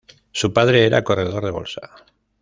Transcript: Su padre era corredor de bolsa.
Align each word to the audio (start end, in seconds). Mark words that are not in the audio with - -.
Su 0.31 0.51
padre 0.51 0.87
era 0.87 1.03
corredor 1.03 1.45
de 1.45 1.51
bolsa. 1.51 1.91